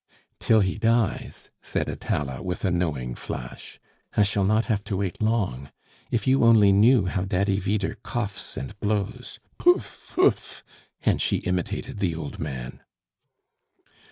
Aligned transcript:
"Till 0.39 0.61
he 0.61 0.79
dies," 0.79 1.51
said 1.61 1.87
Atala, 1.87 2.41
with 2.41 2.65
a 2.65 2.71
knowing 2.71 3.13
flash. 3.13 3.79
"I 4.17 4.23
shall 4.23 4.43
not 4.43 4.65
have 4.65 4.83
to 4.85 4.97
wait 4.97 5.21
long. 5.21 5.69
If 6.09 6.25
you 6.25 6.43
only 6.43 6.71
knew 6.71 7.05
how 7.05 7.23
Daddy 7.23 7.59
Vyder 7.59 8.01
coughs 8.01 8.57
and 8.57 8.79
blows. 8.79 9.39
Poof, 9.59 10.11
poof," 10.15 10.63
and 11.03 11.21
she 11.21 11.35
imitated 11.35 11.99
the 11.99 12.15
old 12.15 12.39
man. 12.39 12.81